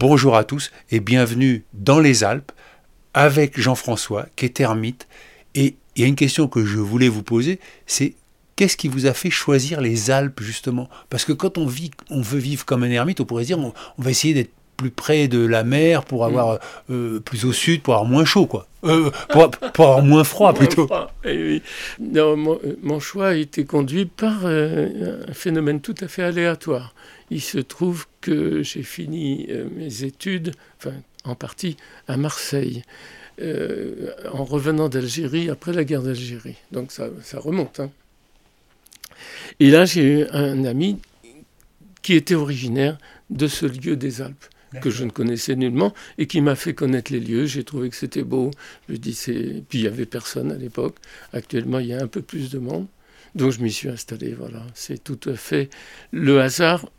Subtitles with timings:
[0.00, 2.52] Bonjour à tous et bienvenue dans les Alpes
[3.14, 5.08] avec Jean-François qui est ermite.
[5.56, 8.14] Et il y a une question que je voulais vous poser, c'est
[8.54, 10.88] qu'est-ce qui vous a fait choisir les Alpes justement?
[11.10, 13.58] Parce que quand on vit, on veut vivre comme un ermite, on pourrait se dire
[13.58, 17.52] on, on va essayer d'être plus près de la mer pour avoir euh, plus au
[17.52, 20.88] sud pour avoir moins chaud quoi Euh, pour, pour avoir moins froid plutôt
[21.24, 21.62] eh oui.
[21.98, 26.94] Non, mon, mon choix a été conduit par euh, un phénomène tout à fait aléatoire.
[27.30, 31.76] Il se trouve que j'ai fini euh, mes études, enfin en partie,
[32.06, 32.82] à Marseille,
[33.40, 36.56] euh, en revenant d'Algérie après la guerre d'Algérie.
[36.72, 37.80] Donc ça, ça remonte.
[37.80, 37.90] hein.
[39.60, 40.98] Et là, j'ai eu un ami
[42.02, 42.98] qui était originaire
[43.30, 44.46] de ce lieu des Alpes
[44.82, 47.46] que je ne connaissais nullement et qui m'a fait connaître les lieux.
[47.46, 48.50] J'ai trouvé que c'était beau.
[48.88, 49.62] Je dis c'est.
[49.68, 50.96] Puis il y avait personne à l'époque.
[51.32, 52.86] Actuellement, il y a un peu plus de monde.
[53.34, 54.34] Donc je m'y suis installé.
[54.34, 55.70] Voilà, c'est tout à fait
[56.12, 56.90] le hasard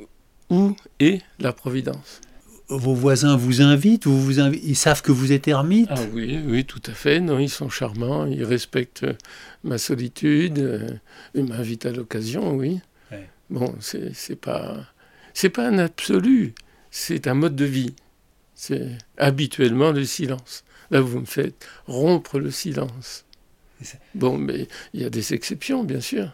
[0.49, 2.21] ou et la providence?
[2.69, 5.89] Vos voisins vous invitent, vous vous invi- ils savent que vous êtes ermite?
[5.91, 7.19] Ah oui, oui, tout à fait.
[7.19, 8.27] Non, ils sont charmants.
[8.27, 9.05] Ils respectent
[9.63, 10.59] ma solitude.
[10.59, 10.87] euh,
[11.33, 12.79] Ils m'invitent à l'occasion, oui.
[13.11, 13.27] Ouais.
[13.49, 14.77] Bon, c'est pas
[15.33, 16.53] c'est pas un absolu.
[16.91, 17.95] C'est un mode de vie.
[18.53, 20.63] C'est habituellement le silence.
[20.91, 23.25] Là, vous me faites rompre le silence.
[24.13, 26.29] Bon, mais il y a des exceptions, bien sûr.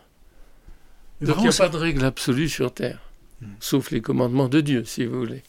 [1.22, 3.00] Donc il n'y a pas de règle absolue sur Terre.
[3.60, 5.44] Sauf les commandements de Dieu, si vous voulez.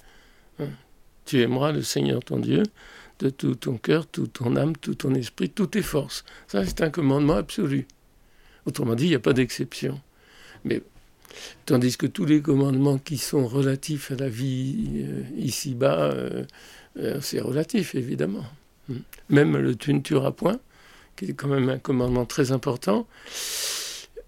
[0.58, 0.68] Hein.
[1.24, 2.62] Tu aimeras le Seigneur ton Dieu
[3.18, 6.24] de tout ton cœur, toute ton âme, tout ton esprit, toutes tes forces.
[6.48, 7.86] Ça, c'est un commandement absolu.
[8.66, 10.00] Autrement dit, il n'y a pas d'exception.
[10.64, 10.82] Mais
[11.64, 16.44] tandis que tous les commandements qui sont relatifs à la vie euh, ici-bas, euh,
[16.98, 18.44] euh, c'est relatif, évidemment.
[18.88, 18.98] Hmm.
[19.30, 20.58] Même le tu ne tueras point,
[21.16, 23.06] qui est quand même un commandement très important,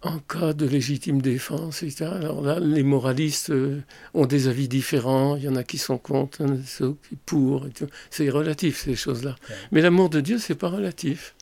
[0.02, 2.10] en cas de légitime défense, etc.
[2.12, 3.80] Alors là, les moralistes euh,
[4.14, 5.36] ont des avis différents.
[5.36, 7.66] Il y en a qui sont contre, il y en a qui sont pour.
[8.10, 9.36] C'est relatif, ces choses-là.
[9.48, 9.56] Ouais.
[9.72, 11.34] Mais l'amour de Dieu, c'est pas relatif.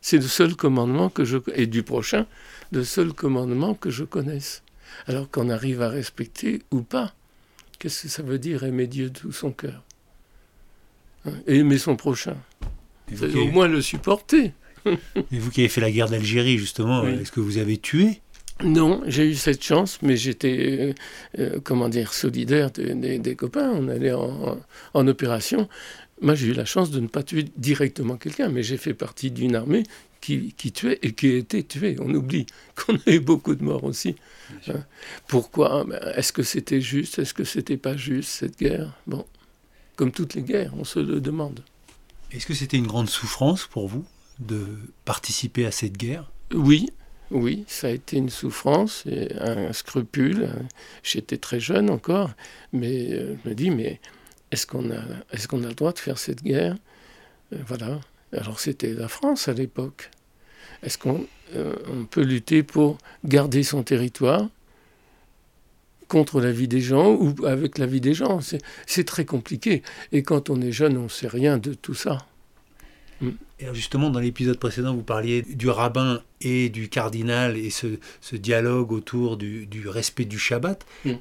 [0.00, 2.26] C'est le seul commandement que je et du prochain,
[2.72, 4.62] le seul commandement que je connaisse.
[5.06, 7.14] Alors qu'on arrive à respecter ou pas.
[7.78, 9.82] Qu'est-ce que ça veut dire aimer Dieu de tout son cœur?
[11.26, 12.36] Hein, Et aimer son prochain.
[13.08, 14.52] Qui au moins le supporter.
[14.86, 17.12] Et vous qui avez fait la guerre d'Algérie justement, Oui.
[17.20, 18.20] est-ce que vous avez tué?
[18.62, 20.92] Non, j'ai eu cette chance, mais j'étais, euh,
[21.40, 23.70] euh, comment dire, solidaire des, des- des copains.
[23.72, 25.68] On allait en, opération.
[26.20, 29.32] Moi, j'ai eu la chance de ne pas tuer directement quelqu'un, mais j'ai fait partie
[29.32, 29.82] d'une armée
[30.20, 31.96] qui, qui tuait et qui été tuée.
[32.00, 32.46] On oublie
[32.76, 34.14] qu'on a eu beaucoup de morts aussi.
[34.68, 34.84] Hein.
[35.26, 35.84] Pourquoi?
[35.84, 37.18] Ben, Est-ce que c'était juste?
[37.18, 38.92] Est-ce que c'était pas juste, cette guerre?
[39.08, 39.26] Bon,
[39.96, 41.60] comme toutes les guerres, on se le demande.
[42.30, 44.04] Est-ce que c'était une grande souffrance pour vous?
[44.38, 44.66] De
[45.04, 46.90] participer à cette guerre Oui,
[47.30, 50.48] oui, ça a été une souffrance, et un scrupule.
[51.02, 52.30] J'étais très jeune encore,
[52.72, 54.00] mais euh, je me dis, mais
[54.50, 55.02] est-ce qu'on a,
[55.48, 56.76] qu'on a le droit de faire cette guerre?
[57.52, 58.00] Euh, Voilà.
[58.32, 60.10] Alors c'était la France à l'époque.
[60.82, 61.74] Est-ce qu'on euh,
[62.10, 64.48] peut lutter pour garder son territoire
[66.08, 68.40] contre la vie des gens ou avec la vie des gens?
[68.86, 69.82] C'est très compliqué.
[70.12, 72.26] Et quand on est jeune, on ne sait rien de tout ça.
[73.64, 78.36] Et justement, dans l'épisode précédent, vous parliez du rabbin et du cardinal et ce, ce
[78.36, 80.84] dialogue autour du, du respect du Shabbat.
[81.04, 81.12] Mm.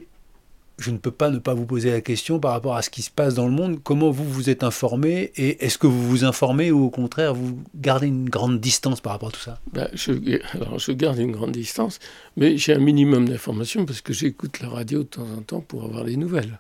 [0.80, 3.04] Je ne peux pas ne pas vous poser la question par rapport à ce qui
[3.04, 3.80] se passe dans le monde.
[3.84, 7.60] Comment vous vous êtes informé et est-ce que vous vous informez ou au contraire vous
[7.76, 9.60] gardez une grande distance par rapport à tout ça?
[9.72, 10.12] Ben, je,
[10.54, 12.00] alors, je garde une grande distance,
[12.36, 15.84] mais j'ai un minimum d'informations parce que j'écoute la radio de temps en temps pour
[15.84, 16.60] avoir les nouvelles.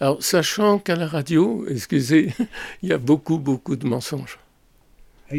[0.00, 2.32] Alors, sachant qu'à la radio, excusez,
[2.82, 4.38] il y a beaucoup, beaucoup de mensonges.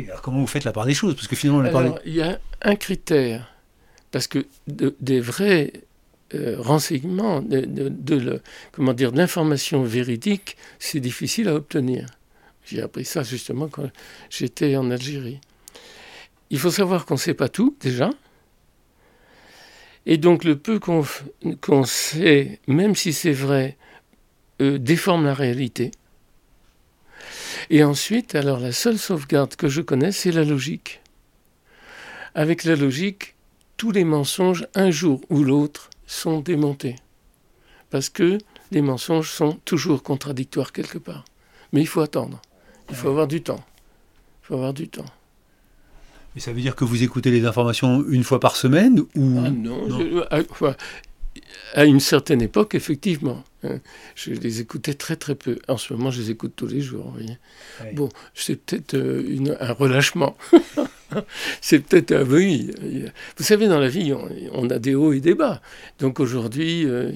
[0.07, 1.15] Alors comment vous faites la part des choses?
[1.15, 1.61] Parce que finalement,
[2.05, 3.47] il y a un critère,
[4.11, 5.73] parce que de- des vrais
[6.35, 8.41] euh, renseignements, de, de- de le-
[8.71, 12.07] comment dire, de l'information véridique, c'est difficile à obtenir.
[12.65, 13.87] J'ai appris ça justement quand
[14.31, 15.39] j'étais en Algérie.
[16.49, 18.09] Il faut savoir qu'on ne sait pas tout déjà.
[20.05, 21.05] Et donc le peu qu'on
[21.61, 23.77] qu'on sait, même si c'est vrai,
[24.61, 25.91] euh, déforme la réalité.
[27.69, 31.01] Et ensuite, alors la seule sauvegarde que je connais, c'est la logique.
[32.36, 33.36] Avec la logique,
[33.77, 36.95] tous les mensonges, un jour ou l'autre, sont démontés.
[37.89, 38.38] Parce que
[38.71, 41.25] les mensonges sont toujours contradictoires quelque part.
[41.71, 42.42] Mais il faut attendre.
[42.89, 43.63] Il faut avoir du temps.
[44.42, 45.06] Il faut avoir du temps.
[46.36, 49.50] Et ça veut dire que vous écoutez les informations une fois par semaine ou ah
[49.50, 49.88] non,
[51.75, 53.44] à, une certaine époque, effectivement.
[53.63, 53.80] Hein,
[54.15, 55.60] je les écoutais très très peu.
[55.68, 57.13] En ce moment, je les écoute tous les jours.
[57.94, 60.36] Bon, c'est peut-être euh, un relâchement.
[61.62, 62.71] c'est peut-être un oui.
[63.38, 64.13] Vous savez, dans la vie,
[64.51, 65.62] on, a des hauts et des bas.
[66.00, 67.12] Donc aujourd'hui, euh,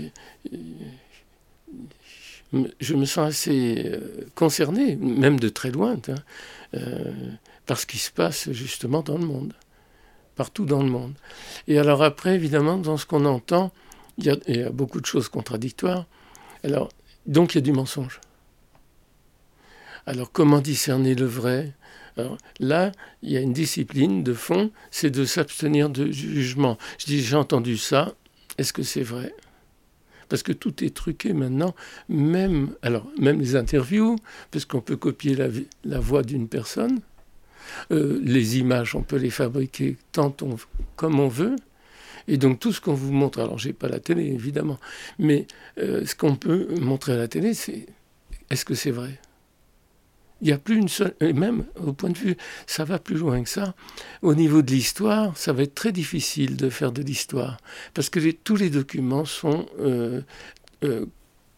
[2.79, 3.99] je me sens assez euh,
[4.35, 6.79] concerné, même de très loin, hein,
[7.65, 9.53] par ce qui se passe justement dans le monde,
[10.35, 11.13] partout dans le monde.
[11.67, 13.71] Et alors après, évidemment, dans ce qu'on entend,
[14.17, 16.05] il y, a, beaucoup de choses contradictoires.
[16.67, 16.89] Alors,
[17.25, 18.19] donc il y a du mensonge.
[20.05, 21.73] Alors comment discerner le vrai?
[22.17, 22.91] Alors, là,
[23.21, 26.77] il y a une discipline de fond, c'est de s'abstenir de jugement.
[26.97, 28.15] Je dis, j'ai entendu ça,
[28.57, 29.33] est-ce que c'est vrai?
[30.27, 31.73] Parce que tout est truqué maintenant,
[32.09, 34.17] même, alors, même les interviews,
[34.51, 35.37] parce qu'on peut copier
[35.85, 36.99] la, voix d'une personne,
[37.91, 40.57] euh, les images, on peut les fabriquer tant on,
[40.97, 41.55] comme on veut.
[42.27, 44.79] Et donc tout ce qu'on vous montre, alors j'ai pas la télé évidemment,
[45.19, 45.47] mais
[45.77, 47.85] euh, ce qu'on peut montrer à la télé, c'est
[48.49, 49.19] est-ce que c'est vrai?
[50.41, 52.37] Il n'y a plus une seule, et même au point de vue,
[52.67, 53.73] ça va plus loin que ça.
[54.21, 57.57] Au niveau de l'histoire, ça va être très difficile de faire de l'histoire,
[57.95, 60.21] parce que tous les documents sont euh,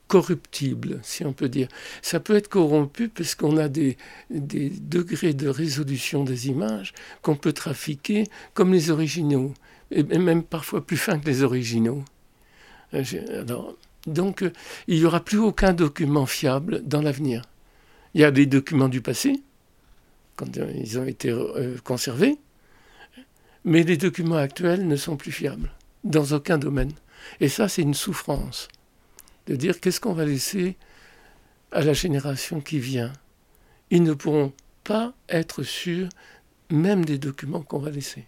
[0.09, 1.69] corruptible, si on peut dire.
[2.01, 3.95] Ça peut être corrompu parce qu'on a des,
[4.31, 9.53] des, degrés de résolution des images qu'on peut trafiquer comme les originaux,
[9.91, 12.03] et même parfois plus fins que les originaux.
[12.93, 13.03] Euh,
[14.07, 14.51] donc, euh,
[14.87, 17.43] il n'y aura plus aucun document fiable dans l'avenir.
[18.13, 19.41] Il y a des documents du passé,
[20.35, 21.35] quand euh, ils ont été
[21.83, 22.37] conservés,
[23.65, 25.71] mais les documents actuels ne sont plus fiables,
[26.03, 26.93] dans aucun domaine.
[27.39, 28.67] Et ça, c'est une souffrance
[29.47, 30.77] de dire qu'est-ce qu'on va laisser
[31.71, 33.11] à la génération qui vient.
[33.91, 34.53] Ils ne pourront
[34.83, 36.09] pas être sûrs
[36.71, 38.25] même des documents qu'on va laisser.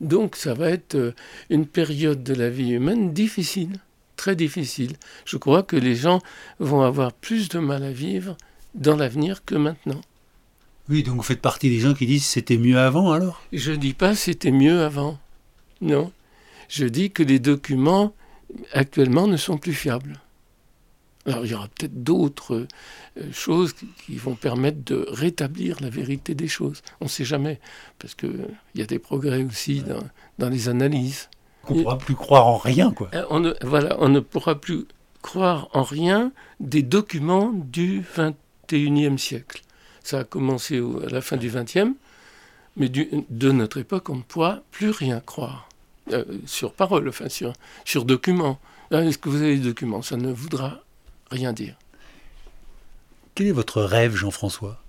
[0.00, 1.14] Donc ça va être euh,
[1.50, 3.78] une période de la vie humaine difficile,
[4.16, 4.96] très difficile.
[5.24, 6.20] Je crois que les gens
[6.58, 8.36] vont avoir plus de mal à vivre
[8.74, 10.00] dans l'avenir que maintenant.
[10.88, 13.42] Oui, donc vous faites partie des gens qui disent c'était mieux avant alors?
[13.52, 15.18] Je ne dis pas c'était mieux avant.
[15.80, 16.12] Non.
[16.68, 18.12] Je dis que les documents
[18.72, 20.20] actuellement ne sont plus fiables.
[21.26, 22.66] Alors il y aura peut-être d'autres
[23.18, 26.82] euh, choses qui, vont permettre de rétablir la vérité des choses.
[27.00, 27.60] On ne sait jamais,
[27.98, 29.82] parce qu'il y a des progrès aussi
[30.38, 31.28] dans, les analyses.
[31.68, 33.10] On ne pourra plus croire en rien, quoi.
[33.14, 34.86] Euh, on ne, voilà, on ne pourra plus
[35.20, 39.62] croire en rien des documents du 21e siècle.
[40.02, 41.92] Ça a commencé à la fin du 20e,
[42.76, 45.68] mais de notre époque, on ne pourra plus rien croire.
[46.12, 47.52] Euh, sur parole, enfin sur,
[47.84, 48.58] sur document.
[48.90, 50.02] Est-ce que vous avez des documents?
[50.02, 50.82] Ça ne voudra
[51.30, 51.76] rien dire.
[53.34, 54.82] Quel est votre rêve, Jean-François?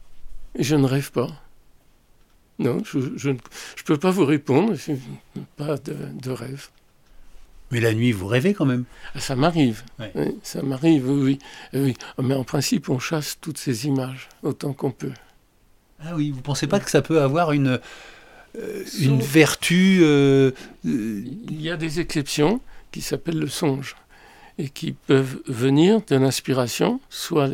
[0.57, 1.29] Je ne rêve pas.
[2.59, 3.31] Non, je ne je,
[3.75, 4.75] je peux pas vous répondre.
[4.75, 4.93] Je
[5.55, 6.69] pas de, de, rêve.
[7.71, 8.83] Mais la nuit, vous rêvez quand même?
[9.15, 9.83] Ah, Ça m'arrive.
[10.43, 11.39] ça m'arrive, oui,
[11.73, 11.95] oui.
[12.21, 15.13] Mais en principe, on chasse toutes ces images autant qu'on peut.
[16.03, 17.79] Ah oui, vous pensez pas que ça peut avoir une
[18.57, 19.99] euh, une vertu.
[20.01, 20.51] Euh,
[20.83, 22.59] il y a des exceptions
[22.91, 23.95] qui s'appellent le songe
[24.57, 27.49] et qui peuvent venir de l'inspiration, soit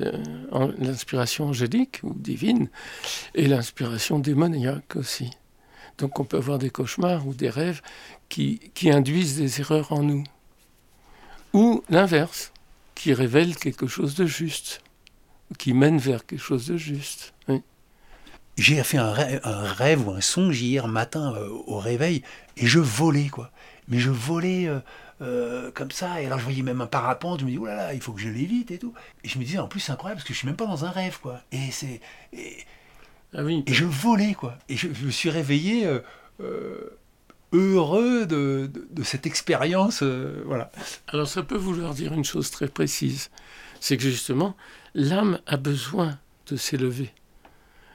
[0.77, 2.69] l'inspiration angélique ou divine,
[3.35, 5.31] et l'inspiration démoniaque aussi.
[5.97, 7.81] Donc on peut avoir des cauchemars ou des rêves
[8.29, 10.23] qui, qui induisent des erreurs en nous.
[11.53, 12.51] Ou l'inverse,
[12.93, 14.81] qui révèle quelque chose de juste,
[15.57, 17.33] qui mène vers quelque chose de juste
[18.57, 22.23] j'ai fait un rêve, ou un songe hier matin euh, au réveil
[22.57, 23.51] et je volais quoi.
[23.87, 24.79] Mais je volais euh,
[25.21, 27.39] euh, comme ça et alors je voyais même un parapente.
[27.41, 28.93] Je me dis oh là là, il faut que je l'évite et tout.
[29.23, 30.85] Et je me disais en plus c'est incroyable parce que je suis même pas dans
[30.85, 31.41] un rêve quoi.
[31.51, 32.01] Et c'est
[32.33, 32.57] et,
[33.33, 33.63] ah oui.
[33.67, 34.57] et je volais quoi.
[34.69, 35.89] Et je, me suis réveillé
[37.53, 40.03] heureux de, de, cette expérience
[40.45, 40.71] voilà.
[41.07, 43.29] Alors ça peut vouloir dire une chose très précise,
[43.79, 44.55] c'est que justement
[44.93, 47.11] l'âme a besoin de s'élever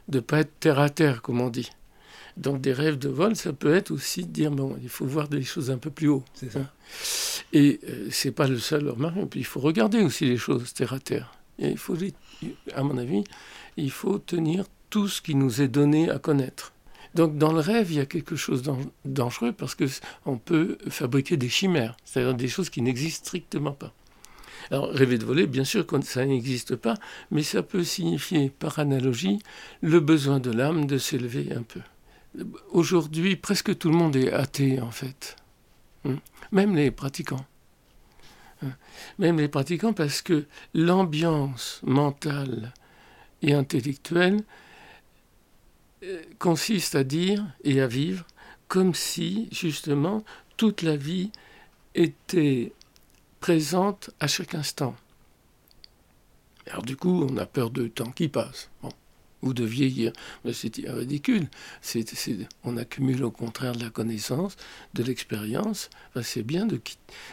[0.09, 1.71] de pas être terre à terre, comme on dit.
[2.37, 5.29] Donc des rêves de vol, ça peut être aussi de dire bon, il faut voir
[5.29, 6.25] des choses un peu plus haut.
[6.35, 6.61] C'est ça.
[6.61, 6.69] Hein.
[7.53, 9.27] Et euh, c'est pas le seul remarque.
[9.27, 11.35] Puis il faut regarder aussi les choses terre à terre.
[11.59, 11.97] Et il faut,
[12.75, 13.25] à mon avis,
[13.77, 16.73] il faut tenir tout ce qui nous est donné à connaître.
[17.15, 18.73] Donc dans le rêve, il y a quelque chose de
[19.05, 19.85] dangereux parce que
[20.25, 23.93] on peut fabriquer des chimères, c'est-à-dire des choses qui n'existent strictement pas.
[24.71, 26.95] Alors, rêver de voler, bien sûr, ça n'existe pas,
[27.31, 29.41] mais ça peut signifier, par analogie,
[29.81, 31.81] le besoin de l'âme de s'élever un peu.
[32.71, 35.37] Aujourd'hui, presque tout le monde est athée, en fait.
[36.05, 36.17] Hmm.
[36.51, 37.45] Même les pratiquants.
[38.62, 38.73] Hein.
[39.19, 42.73] Même les pratiquants, parce que l'ambiance mentale
[43.43, 44.43] et intellectuelle
[46.05, 48.27] euh, consiste à dire et à vivre
[48.69, 50.25] comme si, justement,
[50.57, 51.31] toute la vie
[51.95, 52.73] était
[53.41, 54.97] présente à chaque instant.
[56.67, 58.71] Alors du coup, on a peur de temps qui passe.
[59.43, 60.13] Ou de vieillir.
[60.53, 61.49] C'est ridicule.
[62.65, 64.57] on accumule au contraire de la connaissance,
[64.95, 65.91] de l'expérience.
[66.23, 66.81] c'est bien de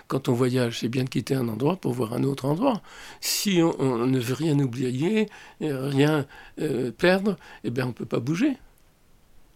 [0.08, 2.82] quand on voyage, c'est bien de quitter un endroit pour voir un autre endroit.
[3.22, 5.28] Si on, ne veut rien oublier,
[5.62, 6.25] rien
[6.60, 8.58] euh, perdre, eh bien on peut pas bouger.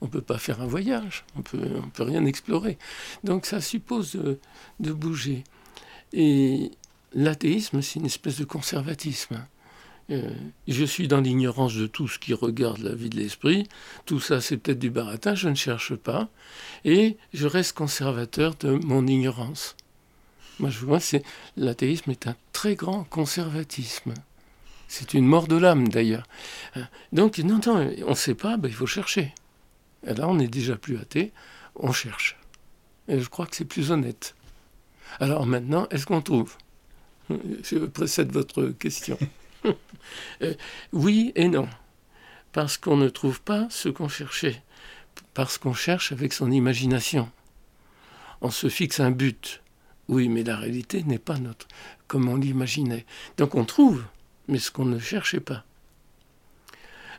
[0.02, 2.78] On peut pas faire un voyage, on peut, ne peut rien explorer.
[3.24, 4.20] Donc ça suppose
[4.80, 5.46] de bouger.
[6.12, 6.72] Et
[7.14, 9.46] l'athéisme, c'est une espèce de conservatisme.
[10.10, 10.32] Euh,
[10.68, 13.68] je suis dans l'ignorance de tout ce qui regarde la vie de l'esprit.
[14.06, 16.30] Tout ça, c'est peut-être du baratin, je ne cherche pas.
[16.86, 19.76] Et je reste conservateur de mon ignorance.
[20.60, 21.24] Moi, je vois, c'est
[21.58, 24.14] l'athéisme est un très grand conservatisme.
[24.88, 26.28] C'est une mort de l'âme, d'ailleurs.
[26.78, 29.34] Euh, donc, non, non, on ne sait pas, ben, il faut chercher.
[30.06, 31.32] Et là, on n'est déjà plus athée,
[31.76, 32.38] on cherche.
[33.08, 34.36] Et je crois que c'est plus honnête.
[35.20, 36.56] Alors maintenant, est-ce qu'on trouve?
[37.30, 39.18] Je précède votre question.
[40.42, 40.54] Euh,
[40.92, 41.70] oui et non.
[42.52, 44.62] Parce qu'on ne trouve pas ce qu'on cherchait.
[45.34, 47.32] Parce qu'on cherche avec son imagination.
[48.42, 49.62] On se fixe un but.
[50.10, 51.68] Oui, mais la réalité n'est pas notre,
[52.08, 53.06] comme on l'imaginait.
[53.38, 54.04] Donc on trouve,
[54.48, 55.64] mais ce qu'on ne cherchait pas.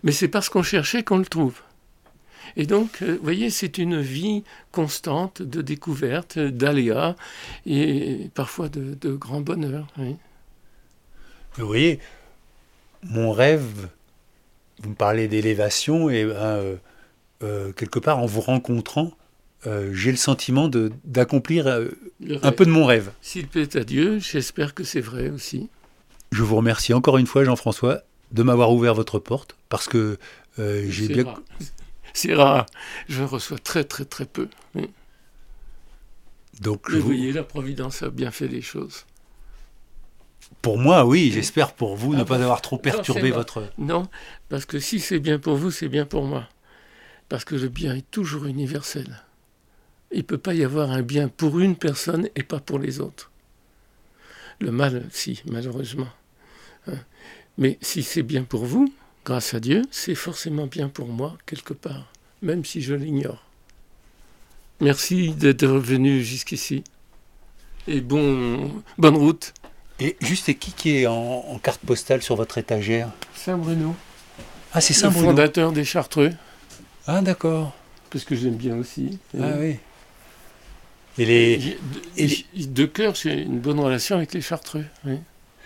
[0.02, 1.62] Mais c'est parce qu'on cherchait qu'on le trouve.
[2.56, 7.16] Et donc, euh, vous voyez, c'est une vie constante de découverte, d'aléas
[7.64, 9.86] et parfois de, de grand bonheur.
[11.56, 12.00] Vous voyez,
[13.04, 13.88] mon rêve,
[14.82, 16.76] vous me parlez d'élévation, et ben, euh,
[17.42, 19.12] euh, quelque part, en vous rencontrant,
[19.66, 20.68] euh, j'ai le sentiment
[21.04, 23.12] d'accomplir un peu de mon rêve.
[23.22, 25.68] S'il plaît à Dieu, j'espère que c'est vrai aussi.
[26.32, 30.18] Je vous remercie encore une fois, Jean-François, de m'avoir ouvert votre porte, parce que
[30.58, 31.24] j'ai bien...
[32.16, 32.66] C'est rare.
[33.08, 34.48] Je reçois très très très peu.
[36.60, 39.04] Donc, vous voyez, la Providence a bien fait les choses.
[40.62, 43.70] Pour moi, oui, j'espère pour vous ne ah pas avoir trop perturbé votre...
[43.78, 44.08] Non,
[44.48, 46.48] parce que si c'est bien pour vous, c'est bien pour moi.
[47.28, 49.22] Parce que le bien est toujours universel.
[50.10, 53.00] Il ne peut pas y avoir un bien pour une personne et pas pour les
[53.00, 53.30] autres.
[54.60, 56.08] Le mal, si, malheureusement.
[56.86, 56.98] Hein.
[57.58, 58.92] Mais si c'est bien pour vous,
[59.24, 63.44] grâce à Dieu, c'est forcément bien pour moi, quelque part, même si je l'ignore.
[64.80, 66.84] Merci d'être revenu jusqu'ici.
[67.86, 69.52] Et bon, bonne route.
[70.04, 73.96] Et juste, et qui qui est en, carte postale sur votre étagère Saint-Bruno.
[74.74, 75.28] Ah, c'est Saint-Bruno.
[75.28, 76.30] Le fondateur des Chartreux.
[77.06, 77.72] Ah, d'accord.
[78.10, 79.18] Parce que j'aime bien aussi.
[79.40, 79.76] Ah oui.
[81.16, 81.78] Et les...
[82.66, 84.84] De, cœur, j'ai une bonne relation avec les Chartreux.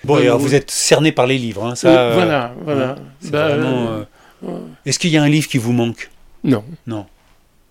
[0.04, 2.12] Bon, alors vous êtes cerné par les livres, hein, ça.
[2.12, 2.94] voilà, voilà.
[3.24, 4.04] Bah, euh,
[4.46, 6.10] euh, Est-ce qu'il y a un livre qui vous manque?
[6.44, 6.62] Non.
[6.86, 7.06] Non.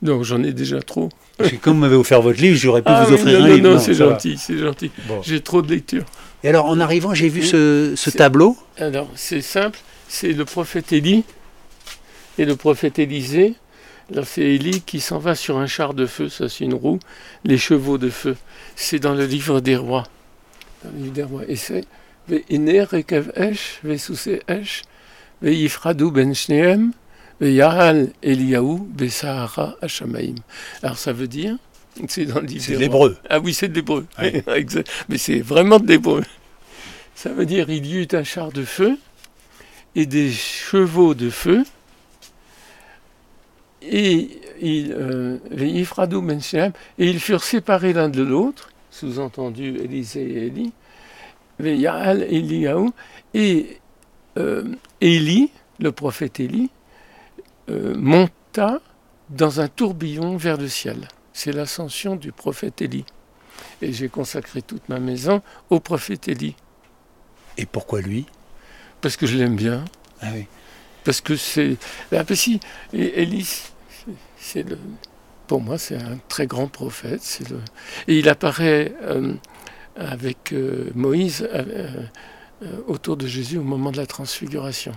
[0.01, 1.07] Non, j'en ai déjà trop.
[1.37, 3.63] Parce que comme vous m'avez offert votre livre, j'aurais pu ah vous offrir un livre.
[3.63, 4.91] Non, non, c'est gentil, c'est gentil.
[5.23, 6.05] J'ai trop de lectures.
[6.43, 8.57] Et alors, en arrivant, j'ai vu ce, tableau.
[8.77, 11.23] Alors, c'est simple, c'est le prophète Élie
[12.37, 13.55] et le prophète Élisée.
[14.09, 16.99] Là, c'est Élie qui s'en va sur un char de feu, ça c'est une roue,
[17.43, 18.37] les chevaux de feu.
[18.75, 20.03] C'est dans le livre des rois.
[20.83, 21.41] Dans le livre des rois.
[21.47, 21.85] Et c'est
[22.29, 22.41] ben
[26.33, 26.91] shneem,
[27.39, 30.35] Eliaou Besahara Hashamaim.
[30.83, 31.57] Alors ça veut dire,
[32.07, 33.17] c'est dans le l'hébreu.
[33.29, 34.05] Ah oui, c'est de l'hébreu.
[35.09, 36.23] Mais c'est vraiment de l'hébreu.
[37.15, 38.97] Ça veut dire il y eut un char de feu
[39.95, 41.63] et des chevaux de feu.
[43.81, 46.41] Et ils, euh, ben
[46.97, 50.73] et ils furent séparés l'un de l'autre, sous-entendu Élisée et Élie,
[51.59, 52.91] Eliaou,
[53.33, 53.79] et
[54.37, 54.63] euh,
[55.01, 56.69] Élie, le prophète Élie,
[57.69, 58.81] euh, monta
[59.29, 61.07] dans un tourbillon vers le ciel.
[61.37, 63.05] C'est l'ascension du prophète Élie.
[63.83, 66.55] Et j'ai consacré toute ma maison au prophète Élie.
[67.59, 68.25] Et pourquoi lui?
[69.01, 69.85] Parce que je l'aime bien.
[70.19, 70.47] Ah oui.
[71.03, 71.77] Parce que c'est.
[72.11, 72.59] Ah, si,
[72.91, 73.47] Élie,
[74.35, 74.79] c'est le.
[75.45, 77.41] Pour moi, c'est un très grand prophète.
[77.51, 77.59] Le...
[78.07, 79.35] Et il apparaît euh,
[79.95, 81.47] avec euh, Moïse
[82.87, 84.93] autour de Jésus au moment de la transfiguration.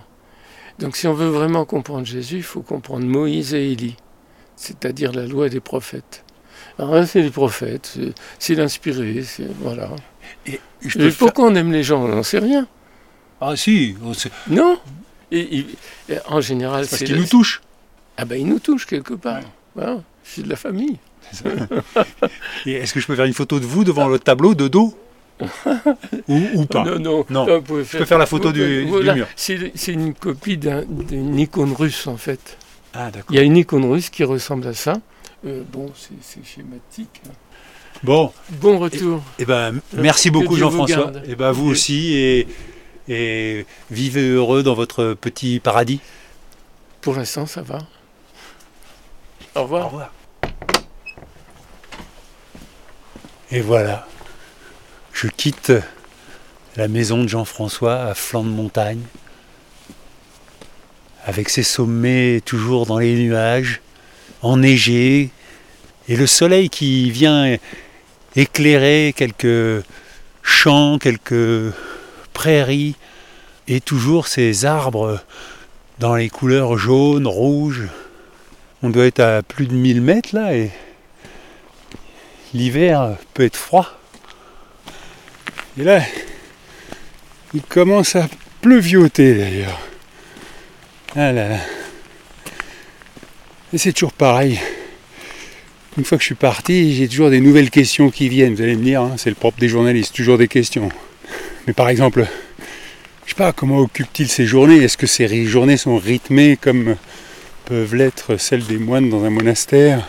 [0.79, 3.95] Donc si on veut vraiment comprendre Jésus, il faut comprendre Moïse et Élie,
[4.55, 6.23] c'est-à-dire la loi des prophètes.
[6.81, 7.97] Alors c'est les prophètes,
[8.39, 9.23] c'est l'inspiré,
[9.59, 9.91] voilà.
[10.47, 10.59] Et,
[11.17, 12.67] pourquoi on aime les gens On n'en sait rien.
[13.39, 13.95] Ah si,
[14.49, 14.79] Non.
[15.31, 15.65] Et,
[16.27, 17.61] en général, c'est parce qu'ils nous touchent.
[18.17, 19.41] Ah ben ils nous touchent quelque part.
[19.75, 20.01] Voilà.
[20.23, 20.97] C'est de la famille.
[22.65, 24.97] Est-ce que je peux faire une photo de vous devant le tableau de dos?
[26.27, 26.83] Ou, ou pas?
[26.83, 27.59] Non, non, Non.
[27.65, 29.27] vous Je peux faire la photo du, du Voilà, mur.
[29.35, 32.57] C'est une copie d'un- d'une icône russe en fait.
[32.93, 33.27] Ah, d'accord.
[33.29, 34.93] Il y a une icône russe qui ressemble à ça.
[35.45, 37.21] Euh, bon, c'est schématique.
[38.03, 39.21] Bon, Bon retour.
[39.39, 41.11] eh ben, merci Que beaucoup Jean-François.
[41.27, 42.47] Et ben, vous aussi, et,
[43.07, 45.99] et vivez heureux dans votre petit paradis.
[47.01, 47.79] Pour l'instant, ça va.
[49.55, 49.85] Au revoir.
[49.85, 50.13] Au revoir.
[53.51, 54.07] Et voilà,
[55.11, 55.73] je quitte
[56.77, 59.01] la maison de Jean-François à flanc de montagne,
[61.25, 63.81] avec ses sommets toujours dans les nuages,
[64.41, 65.29] enneigés,
[66.07, 67.57] et le soleil qui vient
[68.35, 69.83] éclairer quelques
[70.41, 71.73] champs, quelques
[72.33, 72.95] prairies,
[73.67, 75.19] et toujours ces arbres
[75.99, 77.87] dans les couleurs jaunes, rouges.
[78.83, 80.71] On doit être à plus de 1000 mètres là et
[82.53, 83.87] l'hiver peut être froid.
[85.79, 86.01] Et là,
[87.53, 88.27] il commence à
[88.61, 89.79] pleuvioter d'ailleurs.
[91.15, 91.31] Ah.
[93.73, 94.59] Et c'est toujours pareil.
[95.97, 98.55] Une fois que je suis parti, j'ai toujours des nouvelles questions qui viennent.
[98.55, 100.89] Vous allez me dire, hein, c'est le propre des journalistes, toujours des questions.
[101.67, 102.25] Mais par exemple,
[103.25, 104.77] je sais pas, comment occupent-ils ces journées?
[104.83, 106.95] Est-ce que ri- journées sont rythmées comme
[107.65, 110.07] peuvent l'être celles des moines dans un monastère?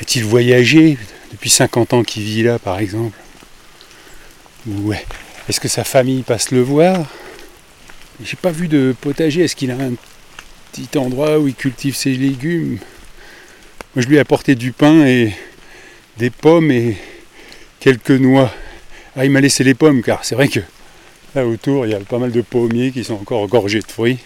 [0.00, 0.96] A-t-il voyagé
[1.32, 3.18] depuis 50 ans qu'il vit là, par exemple?
[4.66, 5.04] Ou ouais,
[5.48, 7.06] est-ce que sa famille passe le voir?
[8.22, 9.42] J'ai pas vu de potager.
[9.44, 9.92] Est-ce qu'il a un
[10.72, 12.78] petit endroit où il cultive ses légumes
[13.94, 15.32] Moi, je lui ai apporté du pain et
[16.18, 16.96] des pommes et
[17.80, 18.52] quelques noix.
[19.16, 20.60] Ah, il m'a laissé les pommes, car c'est vrai que
[21.34, 24.18] là autour, il y a pas mal de pommiers qui sont encore gorgés de fruits.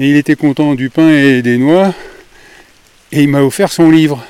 [0.00, 1.94] Et il était content du pain et des noix.
[3.12, 4.24] Et il m'a offert son livre,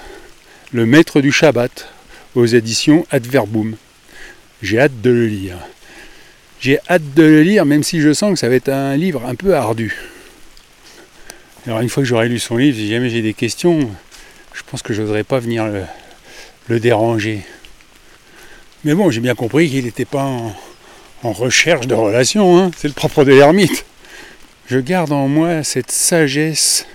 [0.73, 1.89] Le Maître du Shabbat,
[2.35, 3.77] aux éditions Adverbum.
[4.63, 5.57] J'ai hâte de le lire.
[6.65, 9.27] J'ai hâte de le lire, même si je sens que ça va être un livre
[9.27, 9.95] un peu ardu.
[11.67, 13.91] Alors une fois que j'aurai lu son livre, si jamais j'ai des questions,
[14.55, 15.67] je pense que je n'oserais pas venir
[16.69, 17.41] le, déranger.
[18.83, 20.57] Mais bon, j'ai bien compris qu'il n'était pas en,
[21.23, 22.71] en recherche de relations, hein.
[22.79, 23.85] c'est le propre de l'ermite.
[24.67, 26.87] Je garde en moi cette sagesse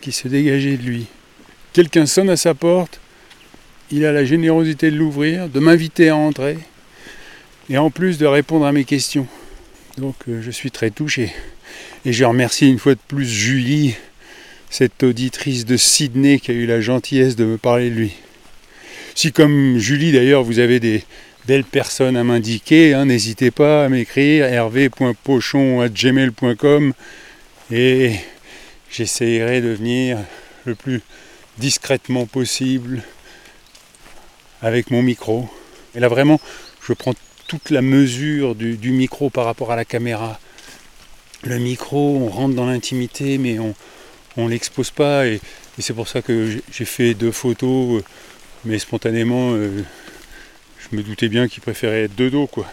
[0.00, 1.08] qui se dégageait de lui.
[1.74, 3.00] Quelqu'un sonne à sa porte,
[3.90, 6.56] il a la générosité de l'ouvrir, de m'inviter à entrer,
[7.70, 9.26] et en plus de répondre à mes questions.
[9.96, 11.32] Donc euh, je suis très touché.
[12.04, 13.94] Et je remercie une fois de plus Julie,
[14.68, 18.14] cette auditrice de Sydney qui a eu la gentillesse de me parler de lui.
[19.14, 21.04] Si comme Julie d'ailleurs vous avez des
[21.46, 26.92] belles personnes à m'indiquer, hein, n'hésitez pas à m'écrire hervé.pochon.gmail.com
[27.70, 28.14] et
[28.90, 30.18] j'essayerai de venir
[30.64, 31.02] le plus
[31.58, 33.04] discrètement possible
[34.60, 35.48] avec mon micro.
[35.94, 36.40] Et là vraiment,
[36.82, 37.14] je prends
[37.50, 40.38] toute la mesure du, micro par rapport à la caméra.
[41.42, 43.74] Le micro, on rentre dans l'intimité, mais on
[44.36, 45.26] on l'expose pas.
[45.26, 45.40] Et,
[45.80, 48.04] c'est pour ça que j'ai- j'ai fait deux photos, euh,
[48.64, 49.82] mais spontanément, euh,
[50.78, 52.66] je me doutais bien qu'il préférait être de dos, quoi.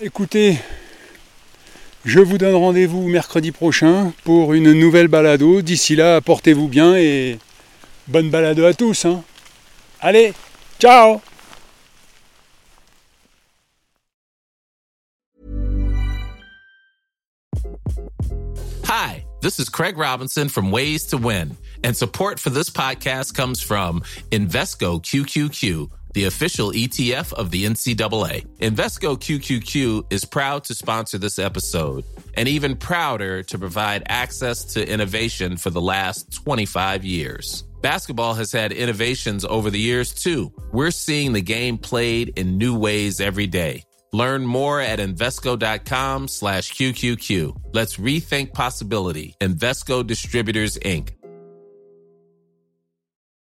[0.00, 0.58] Écoutez,
[2.04, 5.60] je vous donne rendez-vous mercredi prochain pour une nouvelle balado.
[5.60, 7.38] D'ici là, portez-vous bien et
[8.06, 9.04] bonne balado à tous.
[9.04, 9.22] hein.
[10.00, 10.34] Allez,
[10.78, 11.20] ciao
[18.84, 23.60] Hi, this is Craig Robinson from Ways to Win, and support for this podcast comes
[23.60, 28.46] from Invesco QQQ, the official ETF of the NCAA.
[28.58, 34.88] Invesco QQQ is proud to sponsor this episode and even prouder to provide access to
[34.88, 37.64] innovation for the last 25 years.
[37.86, 40.52] Basketball has had innovations over the years too.
[40.72, 43.84] We're seeing the game played in new ways every day.
[44.12, 47.56] Learn more at Invesco.com slash QQQ.
[47.72, 49.36] Let's rethink possibility.
[49.40, 51.10] Invesco Distributors, Inc.